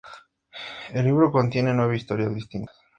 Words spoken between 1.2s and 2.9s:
contiene nueve historias distintas.